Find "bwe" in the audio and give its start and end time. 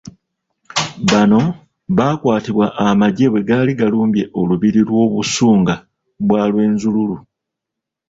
3.29-3.41